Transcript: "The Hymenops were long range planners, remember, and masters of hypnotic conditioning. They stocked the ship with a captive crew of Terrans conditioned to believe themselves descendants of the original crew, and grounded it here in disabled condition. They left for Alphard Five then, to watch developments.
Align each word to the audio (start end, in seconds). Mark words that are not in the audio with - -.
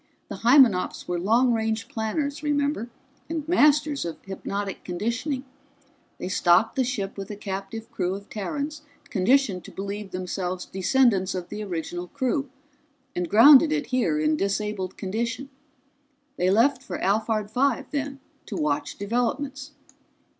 "The 0.29 0.37
Hymenops 0.37 1.07
were 1.07 1.19
long 1.19 1.53
range 1.53 1.87
planners, 1.87 2.41
remember, 2.41 2.89
and 3.29 3.47
masters 3.47 4.03
of 4.03 4.17
hypnotic 4.25 4.83
conditioning. 4.83 5.45
They 6.17 6.27
stocked 6.27 6.75
the 6.75 6.83
ship 6.83 7.19
with 7.19 7.29
a 7.29 7.35
captive 7.35 7.91
crew 7.91 8.15
of 8.15 8.27
Terrans 8.27 8.81
conditioned 9.11 9.63
to 9.65 9.71
believe 9.71 10.09
themselves 10.09 10.65
descendants 10.65 11.35
of 11.35 11.49
the 11.49 11.63
original 11.63 12.07
crew, 12.07 12.49
and 13.15 13.29
grounded 13.29 13.71
it 13.71 13.85
here 13.85 14.19
in 14.19 14.35
disabled 14.35 14.97
condition. 14.97 15.51
They 16.35 16.49
left 16.49 16.81
for 16.81 16.97
Alphard 16.97 17.51
Five 17.51 17.85
then, 17.91 18.19
to 18.47 18.55
watch 18.57 18.97
developments. 18.97 19.73